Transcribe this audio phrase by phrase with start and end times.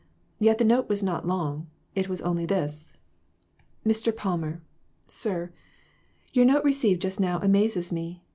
[0.39, 2.93] Yet the note was not long; it was only this:
[3.85, 4.15] MR.
[4.15, 4.63] PALMER:
[5.07, 5.51] Sir:
[6.33, 8.23] Your note received just now amazes me.